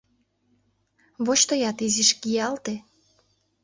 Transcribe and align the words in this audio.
—Воч 1.25 1.41
тыят, 1.49 1.77
изиш 1.85 2.09
киялте. 2.21 2.73